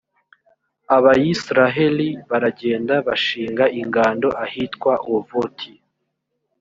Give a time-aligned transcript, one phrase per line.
[0.95, 5.71] abayisraheli baragenda bashinga ingando ahitwa ovoti.